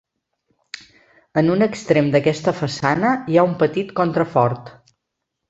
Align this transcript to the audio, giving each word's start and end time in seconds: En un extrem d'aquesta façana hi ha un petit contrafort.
En 1.41 1.51
un 1.55 1.65
extrem 1.65 2.09
d'aquesta 2.15 2.55
façana 2.63 3.13
hi 3.35 3.39
ha 3.39 3.45
un 3.51 3.55
petit 3.61 3.93
contrafort. 4.01 4.75